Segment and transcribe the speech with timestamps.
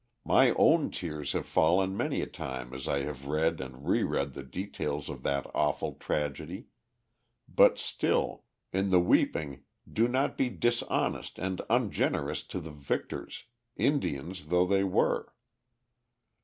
[0.25, 4.41] My own tears have fallen many a time as I have read and reread the
[4.41, 6.65] details of that awful tragedy;
[7.47, 8.43] but still,
[8.73, 13.43] in the weeping do not be dishonest and ungenerous to the victors,
[13.77, 15.35] Indians though they were.